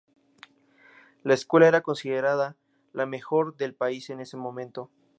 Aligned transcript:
La 1.21 1.35
escuela 1.35 1.67
era 1.67 1.81
considerada 1.81 2.57
la 2.91 3.05
mejor 3.05 3.55
del 3.57 3.75
país 3.75 4.09
en 4.09 4.19
ese 4.19 4.35
momento. 4.35 4.89